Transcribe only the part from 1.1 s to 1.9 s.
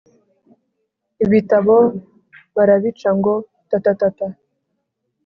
Ibitabo